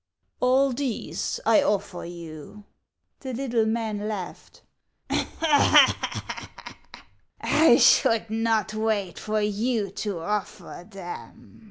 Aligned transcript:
"All 0.41 0.73
these 0.73 1.39
I 1.45 1.61
offer 1.61 2.05
you." 2.05 2.63
The 3.19 3.33
little 3.35 3.67
man 3.67 4.07
laughed." 4.07 4.63
I 5.11 7.77
should 7.77 8.31
not 8.31 8.73
wait 8.73 9.19
for 9.19 9.41
you 9.41 9.91
to 9.91 10.21
offer 10.21 10.87
them." 10.89 11.59